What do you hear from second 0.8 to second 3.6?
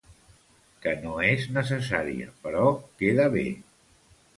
Que no és necessària, però queda bé.